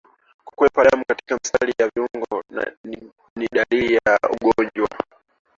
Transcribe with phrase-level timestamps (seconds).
[0.45, 2.43] Kuwepa na damu katika mistari ya viungo
[3.35, 4.89] ni dalili ya ugonjwa